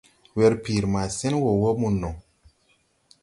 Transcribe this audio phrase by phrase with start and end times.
[0.37, 2.09] Werpiiri maa sen wɔɔ wɔɔ mo no.